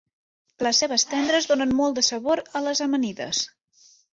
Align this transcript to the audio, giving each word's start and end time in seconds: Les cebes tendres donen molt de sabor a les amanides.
Les 0.67 0.79
cebes 0.83 1.05
tendres 1.11 1.49
donen 1.53 1.75
molt 1.81 1.99
de 2.01 2.07
sabor 2.09 2.43
a 2.61 2.65
les 2.69 2.85
amanides. 2.87 3.47